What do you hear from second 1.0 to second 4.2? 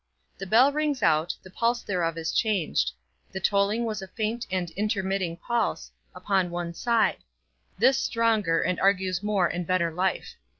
out, the pulse thereof is changed; the tolling was a